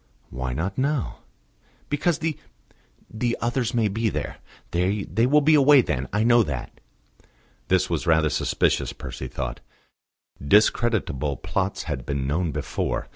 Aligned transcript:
"Why 0.31 0.53
not 0.53 0.79
now?" 0.79 1.19
"Because 1.87 2.17
the 2.17 2.35
the 3.07 3.37
others 3.39 3.75
may 3.75 3.87
be 3.87 4.09
there. 4.09 4.37
They 4.71 5.05
will 5.27 5.41
be 5.41 5.53
away 5.53 5.81
then; 5.81 6.07
I 6.11 6.23
know 6.23 6.41
that." 6.41 6.71
This 7.67 7.87
was 7.87 8.07
rather 8.07 8.31
suspicious, 8.31 8.93
Percy 8.93 9.27
thought: 9.27 9.59
discreditable 10.43 11.37
plots 11.37 11.83
had 11.83 12.03
been 12.03 12.25
known 12.25 12.51
before. 12.51 13.09